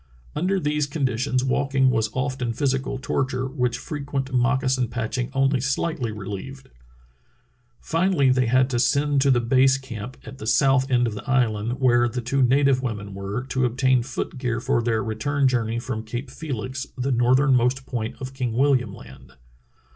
Under 0.35 0.59
these 0.59 0.87
condi 0.89 1.15
tions 1.19 1.43
walking 1.43 1.91
was 1.91 2.09
often 2.13 2.53
physical 2.53 2.97
torture, 2.97 3.45
which 3.45 3.77
fre 3.77 3.97
quent 3.99 4.31
moccasin 4.33 4.87
patching 4.87 5.29
only 5.35 5.59
sHghtly 5.59 6.11
relieved. 6.17 6.69
Fi 7.81 8.07
nally 8.07 8.31
they 8.31 8.47
had 8.47 8.67
to 8.71 8.79
send 8.79 9.21
to 9.21 9.29
the 9.29 9.39
base 9.39 9.77
camp 9.77 10.17
at 10.25 10.39
the 10.39 10.47
south 10.47 10.89
end 10.89 11.05
of 11.05 11.13
the 11.13 11.29
island, 11.29 11.73
where 11.73 12.09
the 12.09 12.19
two 12.19 12.41
native 12.41 12.81
women 12.81 13.13
were, 13.13 13.43
to 13.49 13.63
obtain 13.63 14.01
foot 14.01 14.39
gear 14.39 14.59
for 14.59 14.81
their 14.81 15.03
return 15.03 15.47
journey 15.47 15.77
from 15.77 16.03
Cape 16.03 16.31
Felix, 16.31 16.87
the 16.97 17.11
northernmost 17.11 17.85
point 17.85 18.15
of 18.19 18.33
King 18.33 18.53
William 18.53 18.95
Land. 18.95 19.33